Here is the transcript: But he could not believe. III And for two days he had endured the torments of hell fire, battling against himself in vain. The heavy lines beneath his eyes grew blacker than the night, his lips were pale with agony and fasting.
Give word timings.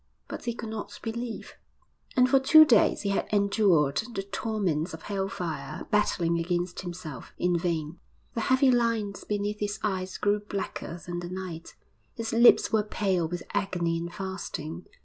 But 0.27 0.45
he 0.45 0.55
could 0.55 0.69
not 0.69 0.99
believe. 1.03 1.49
III 1.53 2.13
And 2.17 2.27
for 2.31 2.39
two 2.39 2.65
days 2.65 3.03
he 3.03 3.09
had 3.11 3.27
endured 3.31 4.01
the 4.15 4.23
torments 4.23 4.95
of 4.95 5.03
hell 5.03 5.27
fire, 5.29 5.85
battling 5.91 6.39
against 6.39 6.81
himself 6.81 7.35
in 7.37 7.55
vain. 7.55 7.99
The 8.33 8.41
heavy 8.41 8.71
lines 8.71 9.23
beneath 9.23 9.59
his 9.59 9.77
eyes 9.83 10.17
grew 10.17 10.39
blacker 10.39 10.99
than 11.05 11.19
the 11.19 11.29
night, 11.29 11.75
his 12.15 12.33
lips 12.33 12.71
were 12.73 12.81
pale 12.81 13.27
with 13.27 13.43
agony 13.53 13.99
and 13.99 14.11
fasting. 14.11 14.87